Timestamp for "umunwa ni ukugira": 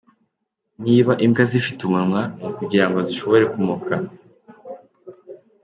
1.85-2.85